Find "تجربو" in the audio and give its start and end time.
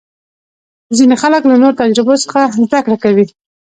1.81-2.15